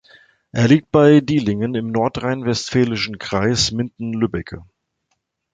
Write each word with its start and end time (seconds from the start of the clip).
Er 0.51 0.67
liegt 0.67 0.91
bei 0.91 1.19
Dielingen 1.19 1.75
im 1.75 1.91
nordrhein-westfälischen 1.91 3.19
Kreis 3.19 3.69
Minden-Lübbecke. 3.71 4.65